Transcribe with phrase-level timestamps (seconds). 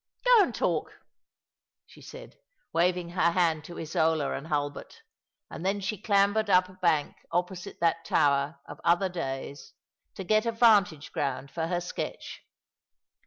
[0.25, 0.93] '"Go and talk,"
[1.85, 2.39] she said,
[2.73, 5.03] waving her hand to Isola and Hulbert;
[5.47, 9.73] and then she clambered up a bank opposite that tower of other days
[10.15, 12.41] to get a vantage ground for her sketch.